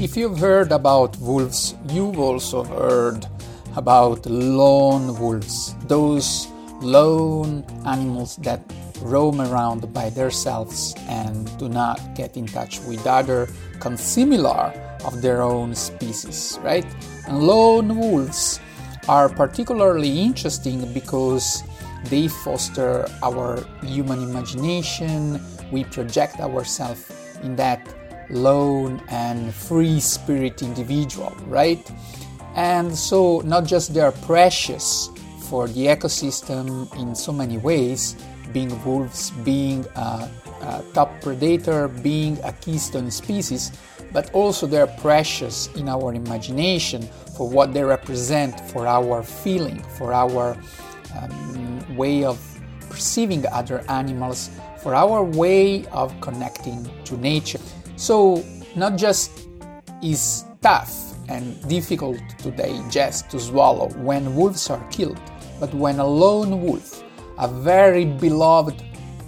[0.00, 3.26] If you've heard about wolves, you've also heard
[3.76, 6.48] about lone wolves, those
[6.80, 8.62] lone animals that
[9.02, 13.46] roam around by themselves and do not get in touch with other
[13.78, 14.72] consimilar
[15.04, 16.86] of their own species, right?
[17.28, 18.58] And lone wolves
[19.06, 21.62] are particularly interesting because
[22.04, 25.44] they foster our human imagination.
[25.70, 27.04] We project ourselves
[27.42, 27.86] in that
[28.30, 31.90] lone and free spirit individual, right?
[32.54, 35.08] And so, not just they are precious
[35.48, 38.16] for the ecosystem in so many ways,
[38.52, 40.30] being wolves, being a,
[40.62, 43.72] a top predator, being a keystone species,
[44.12, 47.02] but also they're precious in our imagination
[47.36, 50.56] for what they represent for our feeling, for our
[51.20, 52.38] um, way of
[52.88, 54.50] perceiving other animals,
[54.82, 57.60] for our way of connecting to nature.
[58.00, 58.42] So,
[58.76, 59.46] not just
[60.02, 60.90] is tough
[61.28, 65.20] and difficult to digest, to swallow when wolves are killed,
[65.60, 67.04] but when a lone wolf,
[67.36, 68.82] a very beloved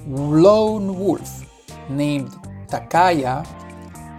[0.06, 1.44] lone wolf
[1.90, 2.30] named
[2.68, 3.44] Takaya,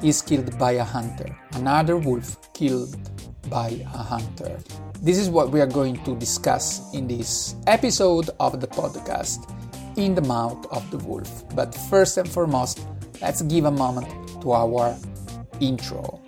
[0.04, 2.95] is killed by a hunter, another wolf killed
[3.50, 4.60] by a hunter.
[5.02, 9.50] This is what we are going to discuss in this episode of the podcast,
[9.98, 11.44] In the Mouth of the Wolf.
[11.56, 12.86] But first and foremost,
[13.24, 14.08] let's give a moment
[14.42, 14.96] to our
[15.62, 16.23] intro.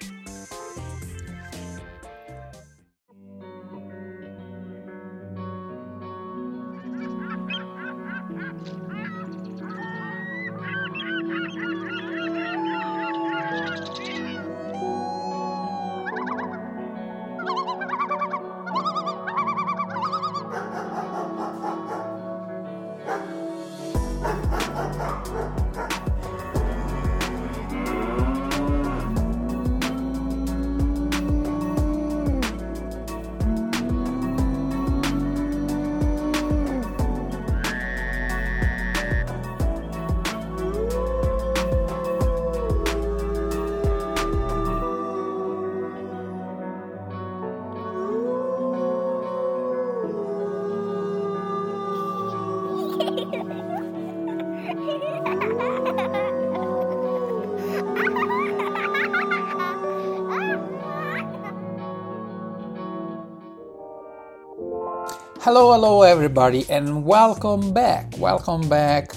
[65.46, 68.12] Hello, hello, everybody, and welcome back.
[68.18, 69.14] Welcome back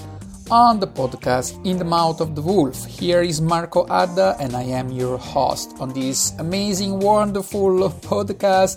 [0.50, 2.84] on the podcast In the Mouth of the Wolf.
[2.84, 8.76] Here is Marco Adda, and I am your host on this amazing, wonderful podcast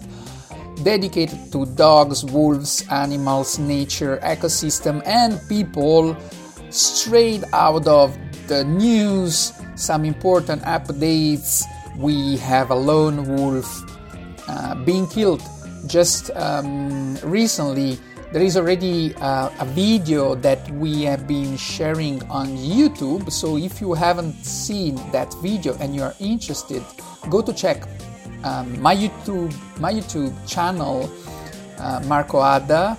[0.85, 6.15] dedicated to dogs, wolves, animals, nature, ecosystem, and people
[6.69, 8.17] straight out of
[8.47, 9.51] the news.
[9.75, 11.65] Some important updates.
[11.97, 13.67] We have a lone wolf
[14.47, 15.41] uh, being killed
[15.87, 17.99] just um, recently
[18.31, 23.29] there is already uh, a video that we have been sharing on YouTube.
[23.29, 26.81] So if you haven't seen that video and you are interested,
[27.29, 27.83] go to check
[28.43, 31.11] um, my YouTube my YouTube channel,
[31.77, 32.97] uh, Marco Adda,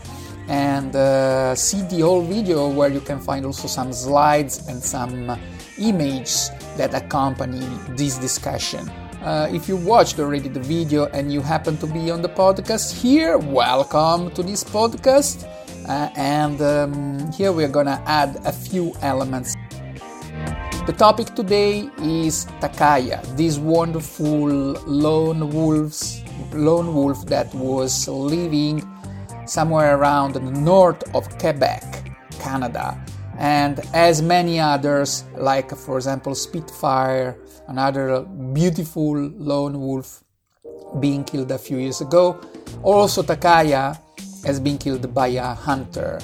[0.49, 5.35] and uh, see the whole video where you can find also some slides and some
[5.79, 7.65] images that accompany
[7.97, 8.91] this discussion.
[9.23, 12.93] Uh, if you watched already the video and you happen to be on the podcast
[12.93, 15.47] here, welcome to this podcast.
[15.89, 19.55] Uh, and um, here we're gonna add a few elements.
[20.87, 24.49] The topic today is Takaya, this wonderful
[24.91, 28.83] lone wolves, lone wolf that was living
[29.47, 33.01] somewhere around the north of Quebec, Canada,
[33.43, 37.37] and as many others, like for example Spitfire,
[37.67, 38.23] another
[38.55, 40.23] beautiful lone wolf
[41.01, 42.41] being killed a few years ago.
[42.85, 43.99] Also, Takaya
[44.45, 46.21] has been killed by a hunter.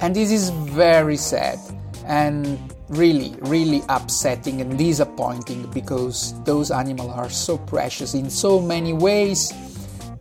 [0.00, 1.58] And this is very sad
[2.06, 2.58] and
[2.88, 9.52] really, really upsetting and disappointing because those animals are so precious in so many ways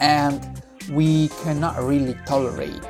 [0.02, 0.62] and
[0.92, 2.82] we cannot really tolerate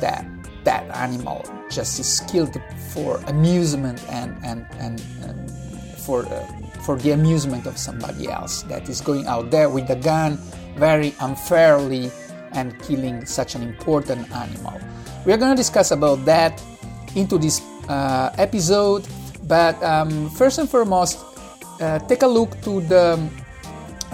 [0.00, 0.24] that
[0.64, 5.50] that animal just is killed for amusement and, and, and, and
[5.98, 9.96] for uh, for the amusement of somebody else that is going out there with a
[9.96, 10.36] gun
[10.76, 12.10] very unfairly
[12.52, 14.78] and killing such an important animal.
[15.24, 16.62] We are going to discuss about that
[17.16, 19.08] into this uh, episode,
[19.48, 21.18] but um, first and foremost,
[21.80, 23.18] uh, take a look to the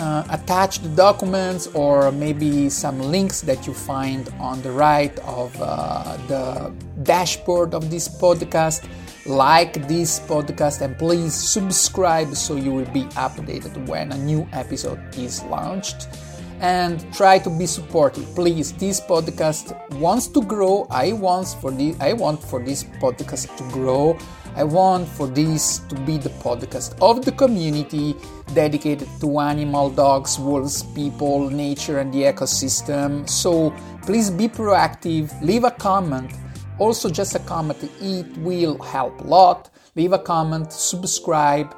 [0.01, 6.17] uh, attached documents or maybe some links that you find on the right of uh,
[6.27, 8.89] the dashboard of this podcast.
[9.27, 14.99] Like this podcast and please subscribe so you will be updated when a new episode
[15.17, 16.09] is launched.
[16.61, 18.25] And try to be supportive.
[18.35, 20.87] Please this podcast wants to grow.
[20.91, 24.19] I want for this i want for this podcast to grow
[24.57, 28.15] i want for this to be the podcast of the community
[28.55, 33.29] dedicated to animal dogs wolves people nature and the ecosystem.
[33.29, 36.33] So please be proactive leave a comment.
[36.79, 39.71] Also just a comment it will help a lot.
[39.97, 41.75] Leave a comment subscribe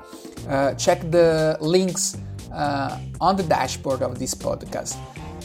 [0.48, 2.16] uh, check the links
[2.52, 4.96] uh, on the dashboard of this podcast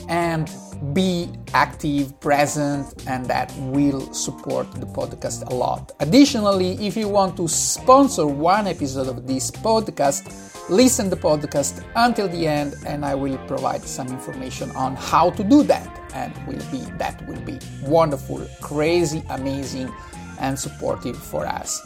[0.07, 0.49] and
[0.93, 5.91] be active, present, and that will support the podcast a lot.
[5.99, 11.83] Additionally, if you want to sponsor one episode of this podcast, listen to the podcast
[11.95, 16.33] until the end and I will provide some information on how to do that and
[16.47, 19.93] will be that will be wonderful, crazy, amazing
[20.39, 21.81] and supportive for us.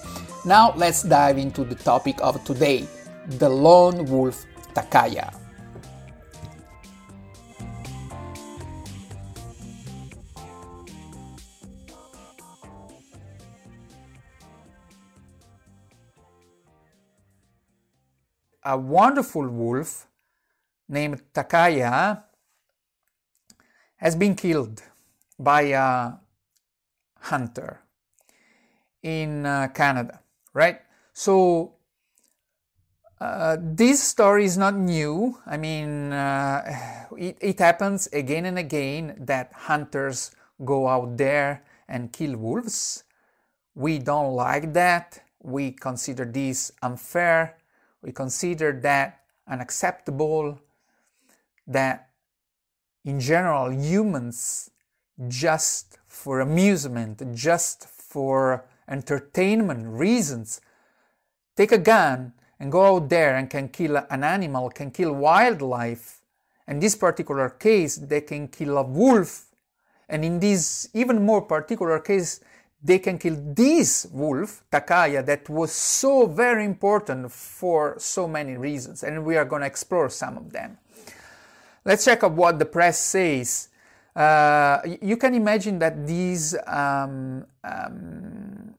[0.45, 2.87] Now let's dive into the topic of today,
[3.27, 5.40] the lone wolf Takaya.
[18.63, 20.07] A wonderful wolf
[20.87, 22.23] named Takaya
[23.97, 24.81] has been killed
[25.39, 26.13] by a
[27.19, 27.81] hunter
[29.01, 30.19] in uh, Canada,
[30.53, 30.81] right?
[31.13, 31.75] So
[33.21, 35.37] uh, this story is not new.
[35.45, 36.63] I mean, uh,
[37.17, 40.31] it, it, happens again and again that hunters
[40.65, 43.03] go out there and kill wolves.
[43.75, 45.21] We don't like that.
[45.39, 47.57] We consider this unfair.
[48.01, 50.59] We consider that unacceptable.
[51.67, 52.09] That
[53.05, 54.69] in general, humans,
[55.27, 60.61] just for amusement, just for entertainment reasons,
[61.55, 66.21] take a gun and go out there and can kill an animal, can kill wildlife.
[66.67, 69.45] In this particular case, they can kill a wolf.
[70.07, 72.41] And in this even more particular case,
[72.83, 79.03] they can kill this wolf, Takaya, that was so very important for so many reasons.
[79.03, 80.77] And we are going to explore some of them.
[81.85, 83.69] Let's check out what the press says.
[84.15, 88.73] Uh, you can imagine that these, um, um,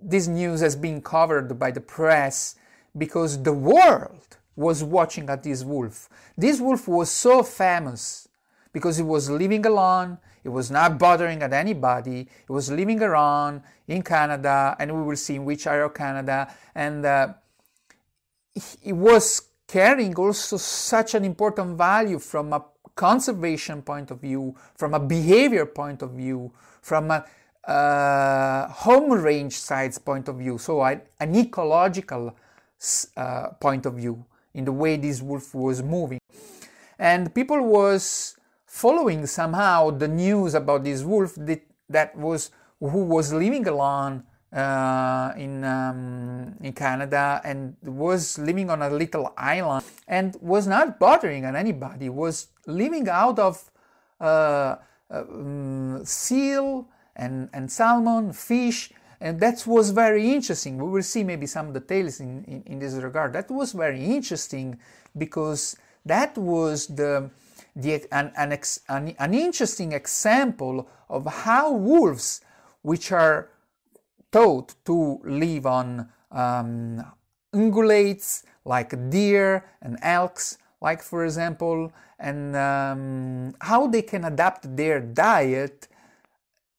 [0.00, 2.54] this news has been covered by the press
[2.96, 6.08] because the world was watching at this wolf.
[6.36, 8.28] This wolf was so famous
[8.72, 13.62] because he was living alone, he was not bothering at anybody, It was living around
[13.86, 17.34] in Canada, and we will see in which area of Canada, and uh,
[18.82, 22.64] he was carrying also such an important value from a
[22.94, 27.24] conservation point of view, from a behavior point of view, from a
[27.68, 31.02] uh, home range sites point of view, so an
[31.36, 32.34] ecological
[33.16, 34.24] uh, point of view
[34.54, 36.18] in the way this wolf was moving.
[36.98, 38.37] And people was
[38.78, 44.22] following somehow the news about this wolf that, that was who was living alone
[44.52, 50.98] uh, in um, in Canada and was living on a little island and was not
[50.98, 53.70] bothering on anybody was living out of
[54.20, 54.76] uh,
[55.10, 60.78] um, seal and, and salmon fish and that was very interesting.
[60.78, 63.32] We will see maybe some details in, in, in this regard.
[63.32, 64.78] That was very interesting
[65.16, 67.28] because that was the,
[67.78, 72.40] the an, an, ex, an, an interesting example of how wolves,
[72.82, 73.50] which are
[74.32, 77.04] taught to live on um,
[77.54, 85.00] ungulates like deer and elks, like for example, and um, how they can adapt their
[85.00, 85.88] diet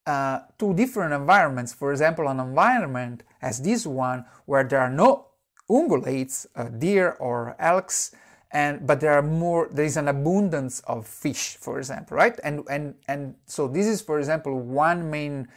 [0.06, 1.74] uh, to different environments.
[1.74, 5.28] For example, an environment as this one where there are no
[5.70, 8.12] ungulates, uh, deer or elks,
[8.52, 9.70] and but there are more.
[9.72, 12.40] There is an abundance of fish, for example, right?
[12.44, 15.48] And and and so this is, for example, one main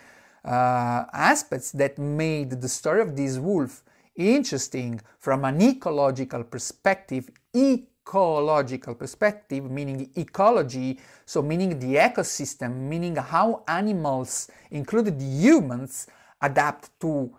[0.45, 3.83] uh, aspects that made the story of this wolf
[4.17, 7.31] interesting from an ecological perspective.
[7.57, 16.09] Ecological perspective, meaning ecology, so meaning the ecosystem, meaning how animals, including humans,
[16.43, 17.33] adapt to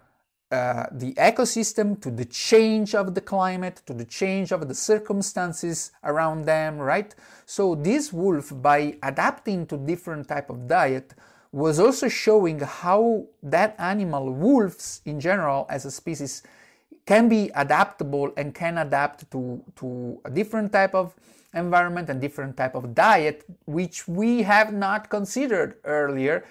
[0.53, 5.91] uh, the ecosystem, to the change of the climate, to the change of the circumstances
[6.03, 7.15] around them, right?
[7.48, 11.15] So this wolf, by adapting to different type of diet,
[11.51, 16.43] was also showing how that animal, wolves in general as a species,
[17.07, 21.15] can be adaptable and can adapt to, to a different type of
[21.55, 26.43] environment and different type of diet which we have not considered earlier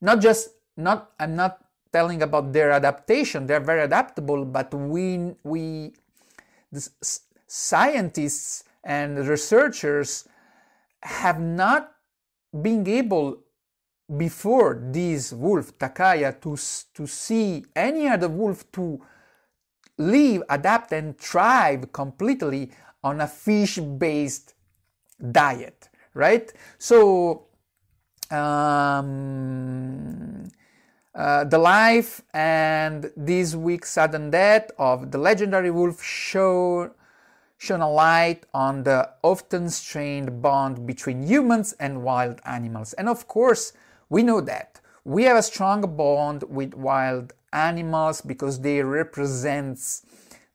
[0.00, 3.46] not just not i'm not telling about their adaptation.
[3.46, 5.92] They're very adaptable, but we, we
[7.46, 10.26] scientists and researchers
[11.02, 11.92] have not
[12.62, 13.38] been able
[14.16, 16.56] before this wolf Takaya to,
[16.94, 19.00] to see any other wolf to
[19.98, 22.70] live, adapt, and thrive completely
[23.04, 24.54] on a fish based
[25.30, 26.52] diet, right?
[26.78, 27.46] So,
[28.30, 30.31] um,
[31.14, 36.90] uh, the life and this week's sudden death of the legendary wolf show
[37.58, 42.92] shone a light on the often strained bond between humans and wild animals.
[42.94, 43.72] And of course,
[44.08, 44.80] we know that.
[45.04, 49.78] We have a strong bond with wild animals because they represent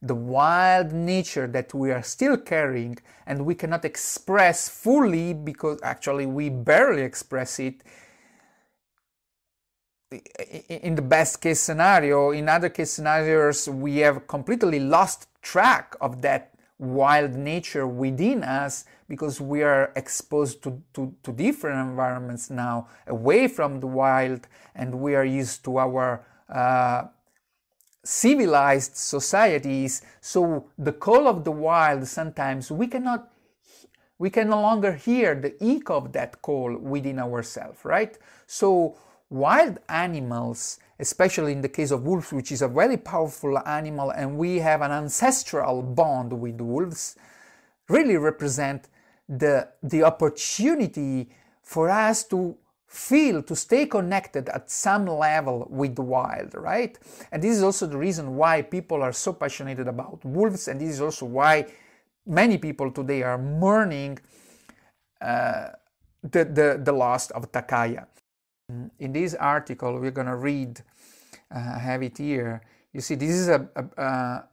[0.02, 6.26] the wild nature that we are still carrying and we cannot express fully because actually
[6.26, 7.82] we barely express it
[10.10, 16.22] in the best case scenario in other case scenarios we have completely lost track of
[16.22, 22.86] that wild nature within us because we are exposed to, to, to, different environments now
[23.08, 24.46] away from the wild
[24.76, 27.02] and we are used to our uh,
[28.04, 30.02] civilized societies.
[30.20, 33.32] So the call of the wild sometimes we cannot
[34.20, 38.16] we can no longer hear the echo of that call within ourselves right?
[38.46, 38.96] So
[39.30, 44.36] wild animals especially in the case of wolves, which is a very powerful animal, and
[44.36, 47.16] we have an ancestral bond with wolves,
[47.88, 48.88] really represent
[49.28, 51.28] the, the opportunity
[51.62, 52.56] for us to
[52.86, 56.98] feel, to stay connected at some level with the wild, right?
[57.30, 60.90] And this is also the reason why people are so passionate about wolves, and this
[60.90, 61.66] is also why
[62.26, 64.18] many people today are mourning
[65.20, 65.68] uh,
[66.22, 68.06] the, the, the loss of Takaya.
[68.68, 70.82] In this article, we're going to read,
[71.50, 72.60] uh, I have it here.
[72.92, 74.44] You see, this is a, a,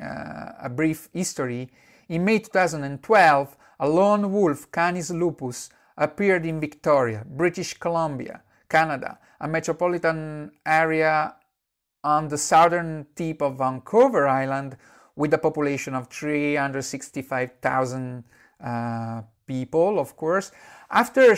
[0.00, 1.70] a, a brief history.
[2.08, 9.46] In May 2012, a lone wolf, Canis lupus, appeared in Victoria, British Columbia, Canada, a
[9.46, 11.36] metropolitan area
[12.02, 14.76] on the southern tip of Vancouver Island
[15.14, 18.24] with a population of 365,000
[18.58, 20.50] uh, people, of course.
[20.90, 21.36] After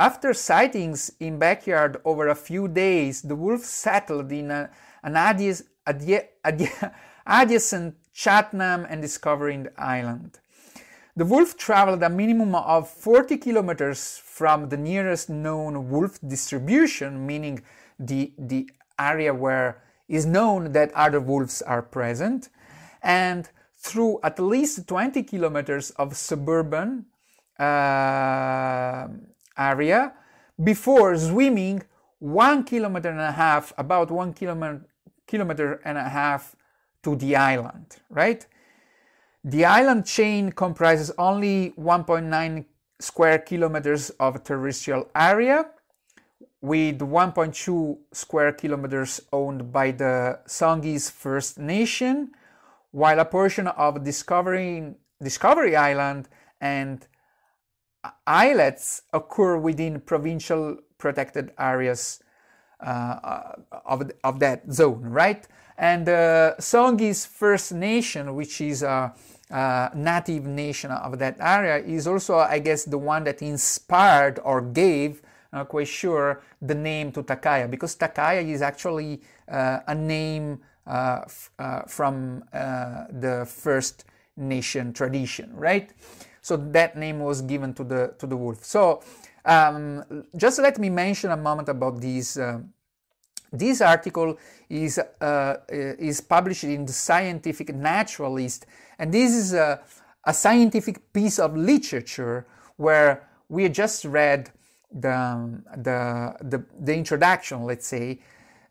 [0.00, 4.70] after sightings in backyard over a few days, the wolf settled in a,
[5.02, 5.14] an
[7.26, 10.40] adjacent Chatham and Discovery Island.
[11.16, 17.62] The wolf traveled a minimum of 40 kilometers from the nearest known wolf distribution, meaning
[17.98, 22.48] the, the area where is known that other wolves are present,
[23.02, 27.04] and through at least 20 kilometers of suburban
[27.58, 27.62] uh,
[29.60, 30.12] area
[30.62, 31.82] before swimming
[32.18, 34.86] one kilometer and a half, about one kilometer,
[35.26, 36.56] kilometer and a half
[37.02, 38.46] to the island, right?
[39.44, 42.64] The island chain comprises only 1.9
[42.98, 45.70] square kilometers of terrestrial area,
[46.60, 52.32] with 1.2 square kilometers owned by the Songhees First Nation,
[52.90, 56.28] while a portion of Discovery, Discovery Island
[56.60, 57.06] and
[58.26, 62.22] islets occur within provincial protected areas
[62.80, 63.52] uh,
[63.84, 65.46] of, of that zone, right?
[65.76, 69.14] And uh, Songhees First Nation, which is a,
[69.50, 74.60] a, native nation of that area, is also, I guess, the one that inspired or
[74.60, 79.94] gave, I'm not quite sure, the name to Takaya, because Takaya is actually uh, a
[79.94, 81.22] name uh,
[81.58, 84.04] uh, from uh, the First
[84.36, 85.92] Nation tradition, right?
[86.42, 88.64] So that name was given to the to the wolf.
[88.64, 89.02] So
[89.44, 90.04] um,
[90.36, 92.36] just let me mention a moment about this.
[92.36, 92.60] Uh,
[93.52, 98.66] this article is uh, is published in the Scientific Naturalist,
[98.98, 99.80] and this is a,
[100.24, 104.50] a scientific piece of literature where we just read
[104.92, 108.20] the the the, the introduction, let's say,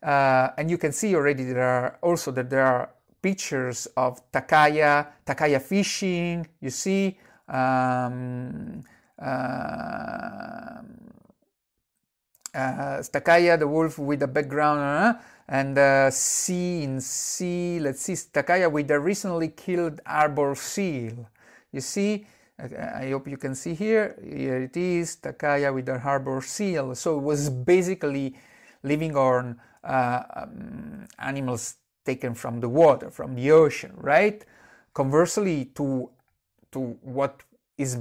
[0.02, 5.08] uh, and you can see already there are also that there are pictures of Takaya,
[5.26, 6.46] Takaya fishing.
[6.60, 7.18] You see
[7.50, 8.82] um,
[9.20, 10.82] uh,
[12.54, 18.88] uh, Takaya, the wolf with the background, and C in C, let's see, Stakaya with
[18.88, 21.28] the recently killed arbor seal.
[21.72, 22.26] You see,
[22.58, 26.94] I hope you can see here, here it is, Takaya with the harbor seal.
[26.94, 28.36] So it was basically
[28.82, 34.44] living on uh, um, animals taken from the water, from the ocean, right?
[34.94, 36.10] Conversely, to
[36.72, 37.42] to what
[37.76, 37.98] is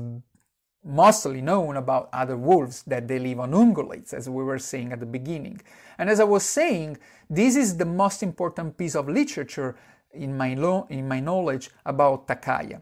[0.84, 5.00] mostly known about other wolves that they live on ungulates, as we were saying at
[5.00, 5.62] the beginning.
[5.98, 6.98] And as I was saying,
[7.30, 9.76] this is the most important piece of literature
[10.12, 12.82] in my, lo- in my knowledge about Takaya.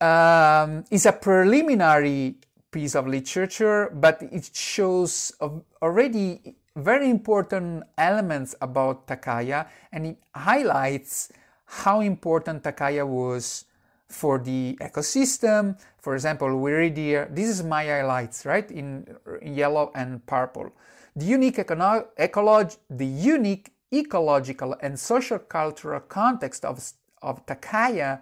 [0.00, 2.36] Um, it's a preliminary
[2.70, 5.32] piece of literature, but it shows
[5.80, 11.32] already very important elements about Takaya and it highlights
[11.64, 13.64] how important Takaya was
[14.08, 15.78] for the ecosystem.
[15.98, 19.06] For example, we read here, this is my highlights, right, in,
[19.42, 20.72] in yellow and purple.
[21.14, 28.20] The unique, econo- ecolog- the unique ecological and social cultural context of, of Takaya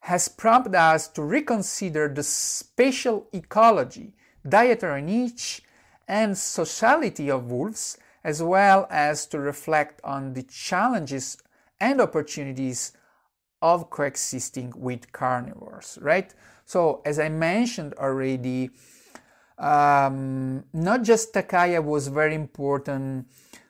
[0.00, 4.14] has prompted us to reconsider the spatial ecology,
[4.48, 5.62] dietary niche,
[6.08, 11.38] and sociality of wolves, as well as to reflect on the challenges
[11.80, 12.92] and opportunities
[13.62, 16.32] of coexisting with carnivores, right?
[16.64, 18.70] So, as I mentioned already,
[19.58, 23.28] um, not just Takaya was very important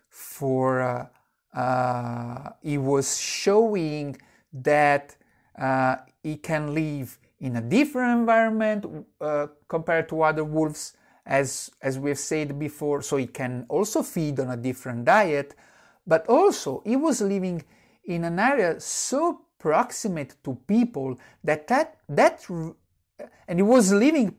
[0.08, 4.16] for, uh, uh, it was showing
[4.52, 5.16] that
[5.58, 8.86] uh, it can live in a different environment
[9.20, 10.92] uh, compared to other wolves,
[11.26, 15.54] as, as we've said before, so it can also feed on a different diet,
[16.06, 17.62] but also it was living
[18.04, 22.44] in an area so proximate to people that that, that
[23.46, 24.34] and it was living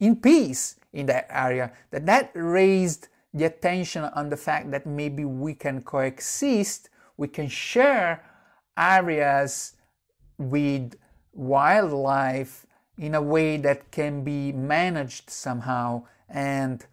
[0.00, 5.24] in peace in that area that that raised the attention on the fact that maybe
[5.24, 8.24] we can coexist we can share
[8.78, 9.74] areas
[10.38, 10.94] with
[11.32, 12.64] wildlife
[12.98, 16.86] in a way that can be managed somehow and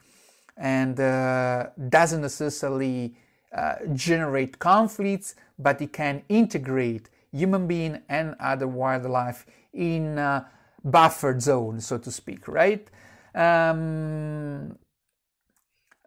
[0.57, 3.15] and uh, doesn't necessarily
[3.55, 10.47] uh, generate conflicts but it can integrate human being and other wildlife in a
[10.83, 12.89] buffered zone, so to speak, right?
[13.33, 14.77] Um,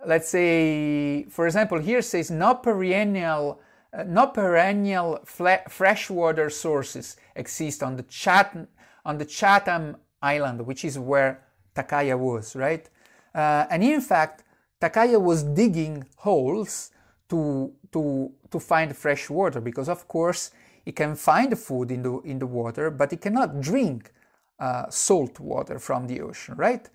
[0.06, 3.60] let's say, for example, here says no perennial,
[3.92, 8.68] uh, no perennial freshwater sources exist on the Chat-
[9.04, 12.88] on the Chatham Island, which is where Takaya was, right?
[13.34, 14.44] Uh, and in fact,
[14.80, 16.90] Takaya was digging holes
[17.28, 20.50] to to to find fresh water because, of course,
[20.86, 24.12] it can find food in the, in the water, but it cannot drink
[24.58, 26.88] uh, salt water from the ocean, right?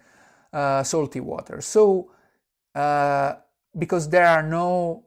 [0.54, 1.62] Uh, salty water.
[1.62, 2.12] So,
[2.76, 3.36] uh,
[3.78, 5.06] because there are no,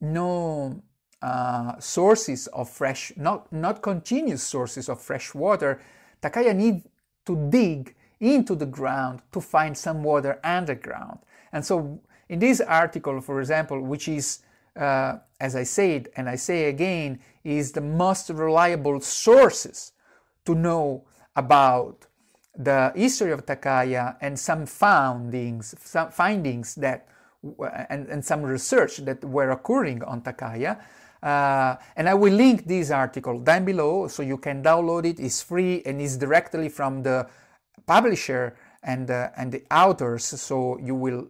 [0.00, 0.82] no
[1.22, 5.80] uh, sources of fresh, not, not continuous sources of fresh water,
[6.22, 6.86] Takaya needs
[7.26, 11.18] to dig into the ground to find some water underground.
[11.52, 14.40] And so, in this article, for example, which is
[14.76, 19.92] uh, as I said and I say again, is the most reliable sources
[20.46, 21.04] to know
[21.36, 22.06] about
[22.56, 27.08] the history of Takaya and some findings, some findings that
[27.90, 30.78] and, and some research that were occurring on Takaya.
[31.22, 35.18] Uh, and I will link this article down below so you can download it.
[35.18, 37.26] It's free and it's directly from the
[37.86, 41.28] publisher and, uh, and the authors, so you will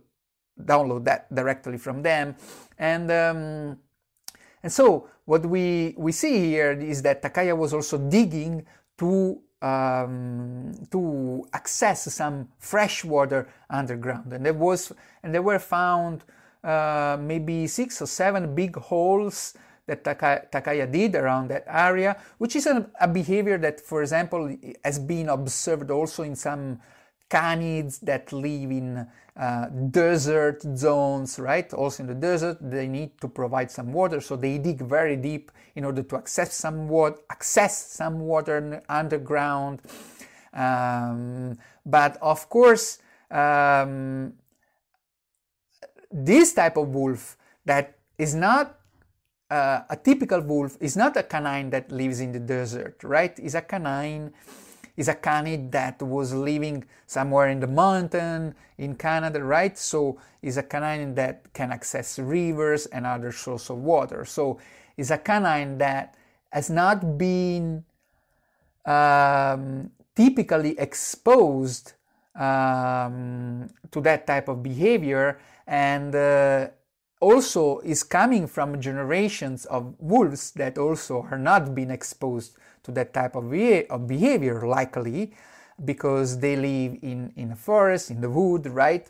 [0.60, 2.36] download that directly from them.
[2.78, 3.78] And um,
[4.62, 8.66] and so what we we see here is that Takaya was also digging
[8.98, 16.24] to um, to access some fresh water underground, and there was and there were found
[16.62, 19.54] uh, maybe six or seven big holes
[19.86, 24.54] that Takaya, Takaya did around that area, which is a, a, behavior that, for example,
[24.82, 26.80] has been observed also in some
[27.30, 31.72] canids that live in uh, desert zones, right?
[31.74, 35.50] Also in the desert, they need to provide some water, so they dig very deep
[35.74, 39.82] in order to access some water, access some water underground.
[40.52, 42.98] Um, but of course,
[43.30, 44.34] um,
[46.12, 48.78] this type of wolf that is not
[49.50, 53.36] uh, a typical wolf is not a canine that lives in the desert, right?
[53.38, 54.32] Is a canine
[54.96, 59.76] is a canid that was living somewhere in the mountain in Canada, right?
[59.76, 64.24] So is a canine that can access rivers and other sources of water.
[64.24, 64.58] So
[64.96, 66.16] is a canine that
[66.50, 67.84] has not been
[68.84, 71.94] um, typically exposed
[72.34, 76.68] um, to that type of behavior and uh,
[77.20, 83.12] also is coming from generations of wolves that also are not being exposed to that
[83.12, 83.52] type of,
[83.90, 85.32] of behavior, likely
[85.84, 89.08] because they live in, in a forest, in the wood, right?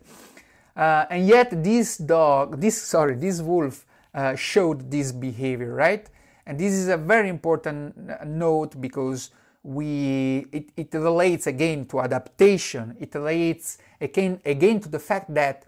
[0.76, 3.84] Uh, and yet this dog, this sorry, this wolf
[4.14, 6.08] uh, showed this behavior, right?
[6.46, 9.30] And this is a very important uh, note because
[9.62, 12.96] we it, it relates again to adaptation.
[13.00, 15.64] It relates again again to the fact that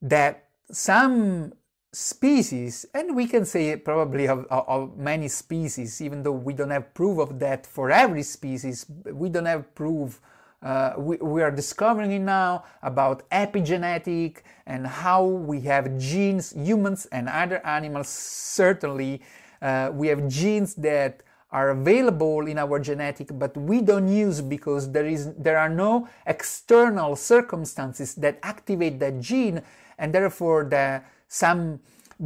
[0.00, 1.52] that some
[1.94, 6.92] species, and we can say probably of, of, many species, even though we don't have
[6.92, 10.20] proof of that for every species, we don't have proof.
[10.62, 17.06] Uh, we, we are discovering it now about epigenetic and how we have genes, humans
[17.12, 18.08] and other animals.
[18.08, 19.20] Certainly,
[19.62, 24.90] uh, we have genes that are available in our genetic but we don't use because
[24.90, 29.62] there is there are no external circumstances that activate that gene
[29.96, 31.00] and therefore the
[31.34, 31.80] some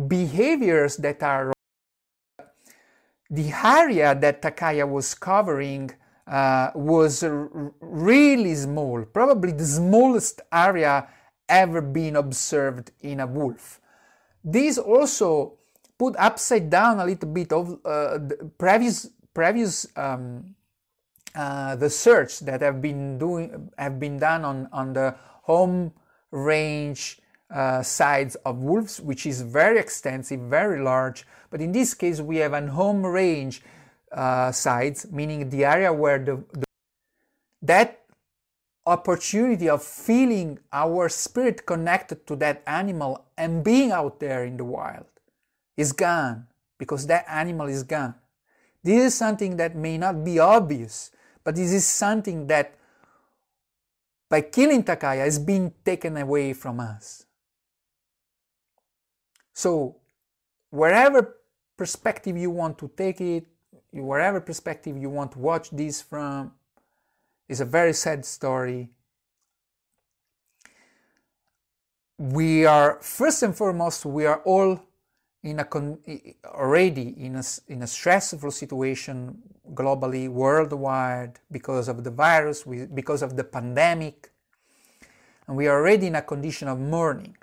[0.06, 1.52] behaviors that are
[3.30, 5.90] the area that Takaya was covering
[6.26, 7.24] uh, was
[7.80, 11.08] really small, probably the smallest area
[11.48, 13.80] ever been observed in a wolf.
[14.44, 15.56] This also
[15.98, 18.18] put upside down a little bit of uh,
[18.58, 20.54] previous previous um,
[21.34, 25.92] uh, the search that have been doing have been done on on the home
[26.30, 31.26] range uh, sides of wolves, which is very extensive, very large.
[31.50, 33.62] But in this case, we have an home range
[34.12, 36.64] uh, sides, meaning the area where the, the
[37.62, 38.04] that
[38.86, 44.64] opportunity of feeling our spirit connected to that animal and being out there in the
[44.64, 45.06] wild
[45.76, 46.46] is gone
[46.78, 48.14] because that animal is gone.
[48.82, 51.10] This is something that may not be obvious,
[51.44, 52.78] but this is something that
[54.30, 57.26] by killing Takaya is being taken away from us.
[59.58, 59.96] So,
[60.70, 61.34] wherever
[61.76, 63.44] perspective you want to take it,
[63.90, 66.52] wherever perspective you want to watch this from,
[67.48, 68.88] is a very sad story.
[72.18, 74.80] We are, first and foremost, we are all
[75.42, 75.98] in a con-
[76.44, 79.42] already in a, in a stressful situation
[79.74, 82.62] globally, worldwide, because of the virus,
[82.94, 84.30] because of the pandemic,
[85.48, 87.34] and we are already in a condition of mourning.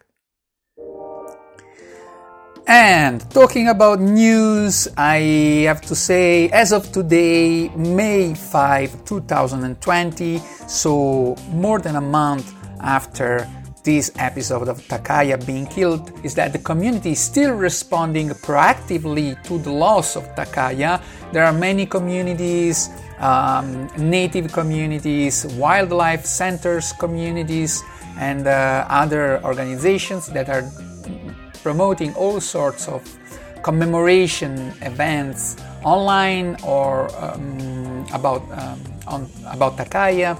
[2.67, 11.35] And talking about news, I have to say, as of today, May 5, 2020, so
[11.51, 13.47] more than a month after
[13.83, 19.59] this episode of Takaya being killed, is that the community is still responding proactively to
[19.59, 20.99] the loss of Takaya.
[21.31, 27.83] There are many communities, um, native communities, wildlife centers communities,
[28.17, 30.63] and uh, other organizations that are
[31.65, 33.01] promoting all sorts of
[33.63, 40.37] commemoration events online or um, about um, on, about Takaya.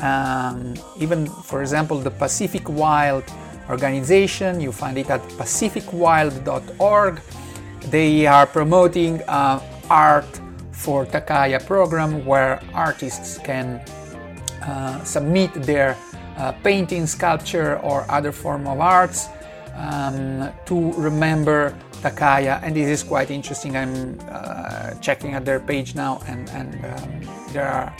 [0.00, 3.24] Um, even, for example, the Pacific Wild
[3.68, 7.14] organization, you find it at pacificwild.org.
[7.90, 9.58] They are promoting uh,
[9.90, 10.32] art
[10.70, 13.82] for Takaya program where artists can
[14.62, 15.96] uh, submit their
[16.36, 19.28] uh, painting, sculpture, or other form of arts
[19.78, 23.76] um, to remember Takaya, and this is quite interesting.
[23.76, 27.94] I'm uh, checking at their page now, and, and um, there are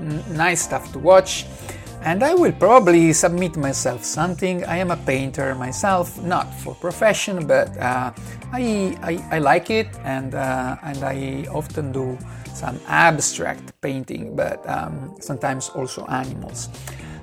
[0.00, 1.46] n- nice stuff to watch.
[2.02, 4.62] And I will probably submit myself something.
[4.66, 8.12] I am a painter myself, not for profession, but uh,
[8.52, 12.18] I, I, I, like it, and uh, and I often do
[12.52, 16.68] some abstract painting, but um, sometimes also animals.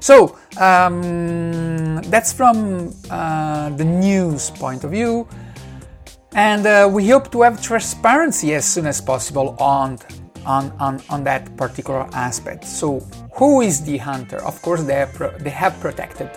[0.02, 5.28] So um, that's from uh, the news point of view,
[6.34, 10.00] and uh, we hope to have transparency as soon as possible on,
[10.44, 12.66] on, on, on that particular aspect.
[12.66, 13.02] So,
[13.34, 14.38] who is the hunter?
[14.44, 16.32] Of course, they have, pro- they have protected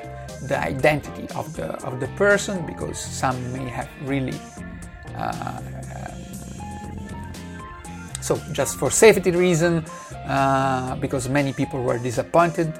[0.46, 4.38] the identity of the of the person because some may have really.
[5.16, 5.60] Uh,
[8.20, 9.86] so, just for safety reason,
[10.26, 12.78] uh, because many people were disappointed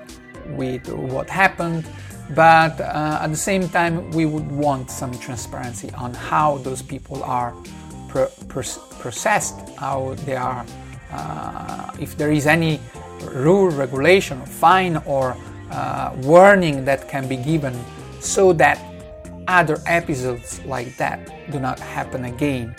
[0.51, 1.87] with what happened,
[2.31, 7.23] but uh, at the same time, we would want some transparency on how those people
[7.23, 7.55] are
[8.09, 10.65] pro- processed, how they are,
[11.13, 12.81] uh, if there is any
[13.33, 15.37] rule, regulation, fine, or
[15.71, 17.75] uh, warning that can be given
[18.21, 18.79] so that
[19.49, 21.19] other episodes like that
[21.51, 22.75] do not happen again,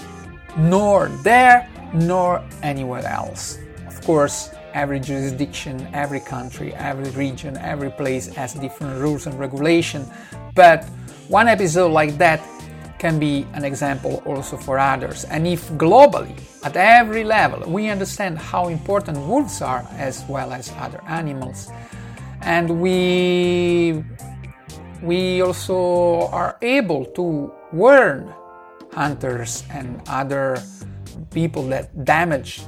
[0.58, 3.60] nor there, nor anywhere else.
[3.88, 10.06] Of course, every jurisdiction, every country, every region, every place has different rules and regulation.
[10.54, 10.84] But
[11.30, 12.42] one episode like that
[13.00, 15.24] can be an example also for others.
[15.26, 20.72] And if globally, at every level, we understand how important wolves are as well as
[20.78, 21.72] other animals,
[22.42, 24.04] and we
[25.02, 28.34] we also are able to warn
[28.92, 30.58] hunters and other
[31.32, 32.62] people that damage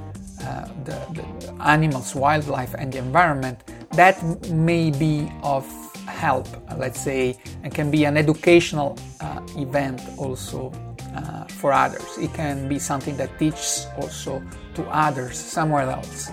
[0.48, 5.66] uh, the, the, animals, wildlife, and the environment, that may be of
[6.08, 10.72] help, let's say, and can be an educational uh, event also
[11.16, 12.18] uh, for others.
[12.18, 14.42] It can be something that teaches also
[14.76, 16.32] to others somewhere else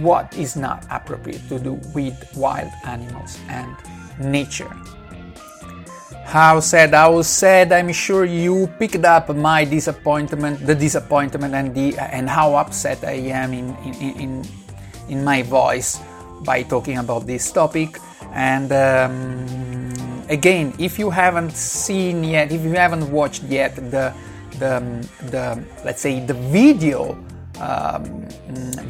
[0.00, 3.76] what is not appropriate to do with wild animals and
[4.18, 4.70] nature.
[6.24, 11.96] How sad, how sad, I'm sure you picked up my disappointment, the disappointment and the
[11.98, 14.44] and how upset I am in in, in,
[15.08, 16.00] in my voice
[16.44, 17.98] by talking about this topic.
[18.32, 24.12] And um, again, if you haven't seen yet, if you haven't watched yet the
[24.58, 24.82] the,
[25.30, 27.16] the let's say the video
[27.60, 28.26] um,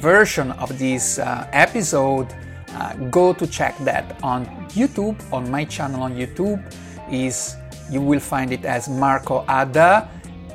[0.00, 2.28] version of this uh, episode,
[2.72, 6.62] uh, go to check that on YouTube, on my channel on YouTube.
[7.10, 7.56] Is
[7.90, 10.08] you will find it as Marco Adda,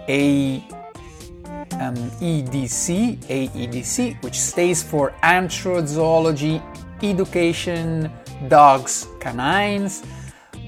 [0.08, 0.64] A
[1.80, 1.96] um,
[4.22, 6.62] which stands for Anthrozoology
[7.02, 8.12] Education
[8.48, 10.04] Dogs Canines.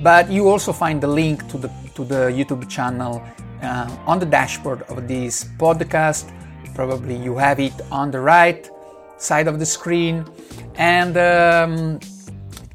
[0.02, 3.22] But you also find the link to the to the YouTube channel
[3.62, 6.32] uh, on the dashboard of this podcast
[6.74, 8.70] probably you have it on the right
[9.18, 10.26] side of the screen
[10.76, 12.00] and um,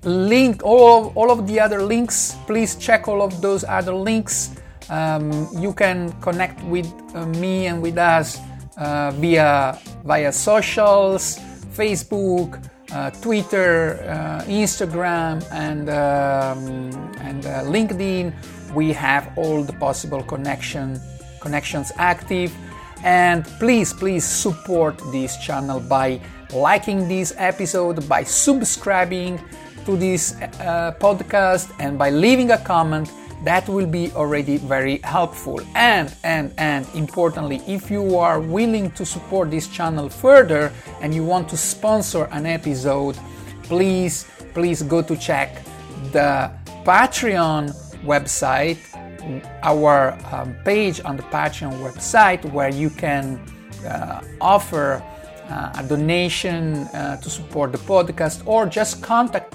[0.06, 4.54] link all of, all of the other links please check all of those other links.
[4.88, 8.38] Um, you can connect with uh, me and with us
[8.76, 11.40] uh, via via socials
[11.74, 18.32] facebook uh, twitter uh, instagram and um, and uh, linkedin.
[18.74, 21.00] We have all the possible connection
[21.40, 22.54] connections active.
[23.04, 26.20] And please please support this channel by
[26.52, 29.38] liking this episode by subscribing
[29.86, 33.10] to this uh, podcast and by leaving a comment
[33.44, 35.60] that will be already very helpful.
[35.74, 41.24] And and and importantly if you are willing to support this channel further and you
[41.24, 43.16] want to sponsor an episode
[43.62, 45.62] please please go to check
[46.12, 46.50] the
[46.84, 48.78] patreon website
[49.62, 53.40] our um, page on the Patreon website where you can
[53.86, 55.02] uh, offer
[55.48, 59.54] uh, a donation uh, to support the podcast or just contact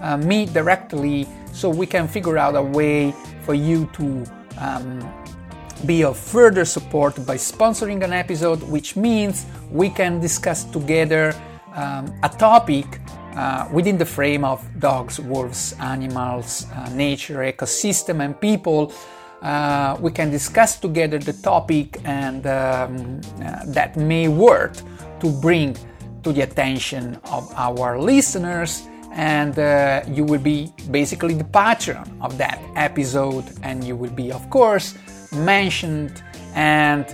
[0.00, 4.24] uh, me directly so we can figure out a way for you to
[4.58, 5.12] um,
[5.86, 11.34] be of further support by sponsoring an episode, which means we can discuss together
[11.74, 13.00] um, a topic
[13.34, 18.92] uh, within the frame of dogs, wolves, animals, uh, nature, ecosystem, and people.
[19.40, 24.74] Uh, we can discuss together the topic and um, uh, that may work
[25.18, 25.74] to bring
[26.22, 32.38] to the attention of our listeners and uh, you will be basically the patron of
[32.38, 33.44] that episode.
[33.62, 34.94] And you will be of course
[35.32, 36.22] mentioned
[36.54, 37.04] and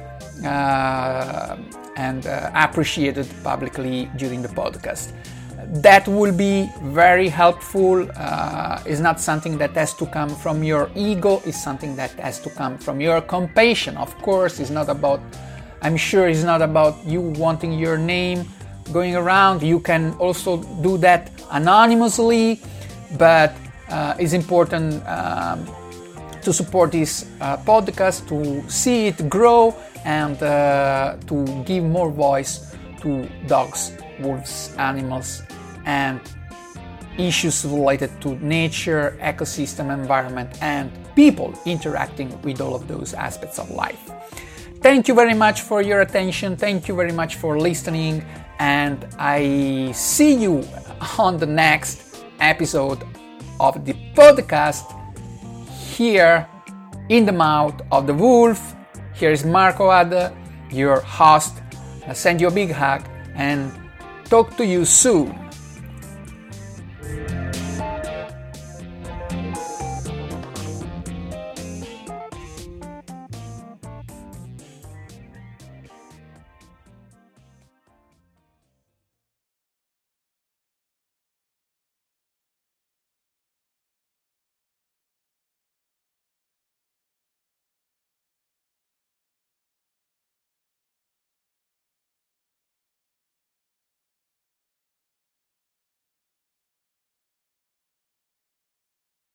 [0.45, 1.57] uh,
[1.97, 5.13] and uh, appreciated publicly during the podcast.
[5.83, 8.09] That will be very helpful.
[8.15, 11.43] Uh, is not something that has to come from your ego.
[11.47, 13.97] Is something that has to come from your compassion.
[13.97, 15.21] Of course it's not about
[15.83, 18.47] i'm sure it's not about you wanting your name
[18.93, 22.61] going around you can also do that anonymously
[23.19, 23.55] but
[23.89, 25.67] uh, it's important um,
[26.43, 32.75] to support this uh, podcast to see it grow and uh, to give more voice
[33.01, 35.43] to dogs wolves animals
[35.85, 36.21] and
[37.19, 43.71] issues related to nature, ecosystem, environment, and people interacting with all of those aspects of
[43.71, 44.11] life.
[44.87, 46.57] Thank you very much for your attention.
[46.57, 48.25] Thank you very much for listening.
[48.61, 50.63] And I see you
[51.19, 53.03] on the next episode
[53.59, 54.87] of the podcast
[55.91, 56.47] here
[57.09, 58.77] in the mouth of the wolf.
[59.13, 60.33] Here is Marco Adda,
[60.71, 61.55] your host.
[62.07, 63.03] I send you a big hug
[63.35, 63.73] and
[64.27, 65.46] talk to you soon.